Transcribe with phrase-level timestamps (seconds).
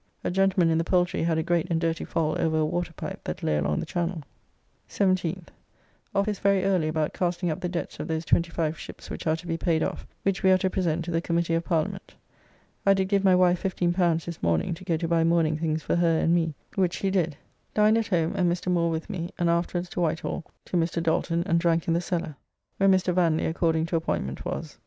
[0.23, 3.43] A gentleman in the Poultry had a great and dirty fall over a waterpipe that
[3.43, 4.23] lay along the channel.
[4.89, 5.49] 17th.
[6.15, 9.35] Office very early about casting up the debts of those twenty five ships which are
[9.35, 12.15] to be paid off, which we are to present to the Committee of Parliament.
[12.83, 15.95] I did give my wife L15 this morning to go to buy mourning things for
[15.97, 17.37] her and me, which she did.
[17.75, 18.71] Dined at home and Mr.
[18.71, 21.03] Moore with me, and afterwards to Whitehall to Mr.
[21.03, 22.35] Dalton and drank in the Cellar,
[22.77, 23.13] where Mr.
[23.13, 24.79] Vanly according to appointment was.